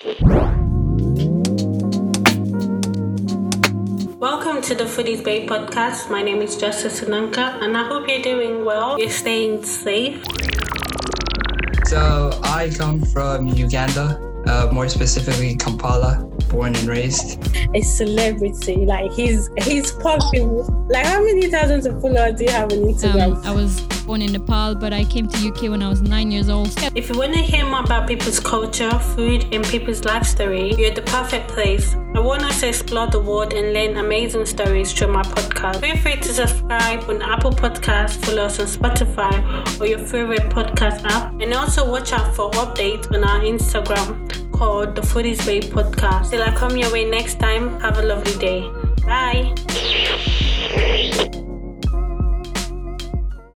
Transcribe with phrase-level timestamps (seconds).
[0.00, 0.22] Welcome
[4.62, 6.08] to the Foodies Bay podcast.
[6.08, 8.96] My name is Justice Sunanka, and I hope you're doing well.
[8.96, 10.22] You're staying safe.
[11.86, 17.44] So, I come from Uganda, uh, more specifically Kampala, born and raised.
[17.74, 20.62] A celebrity, like he's he's popular.
[20.90, 23.34] Like, how many thousands of followers do you have on Instagram?
[23.38, 26.30] Um, I was born in Nepal, but I came to UK when I was nine
[26.32, 26.72] years old.
[26.94, 30.94] If you want to hear more about people's culture, food, and people's life story, you're
[30.94, 31.94] the perfect place.
[32.14, 35.82] I want us to explore the world and learn amazing stories through my podcast.
[35.82, 41.04] Feel free to subscribe on Apple Podcasts, follow us on Spotify or your favorite podcast
[41.04, 46.30] app, and also watch out for updates on our Instagram called the Foodies Way Podcast.
[46.30, 48.60] Till I come your way next time, have a lovely day.
[49.04, 49.54] Bye.